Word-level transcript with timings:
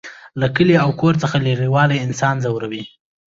له 0.41 0.47
کلي 0.55 0.75
او 0.83 0.89
کور 1.01 1.13
څخه 1.23 1.37
لرېوالی 1.45 2.03
انسان 2.05 2.35
ځوروي 2.45 2.83